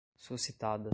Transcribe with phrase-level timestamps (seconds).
[0.15, 0.83] suscitadas